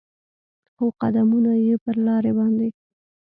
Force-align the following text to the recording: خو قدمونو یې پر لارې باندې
خو 0.73 0.85
قدمونو 1.01 1.51
یې 1.65 1.75
پر 1.83 1.95
لارې 2.05 2.31
باندې 2.37 2.67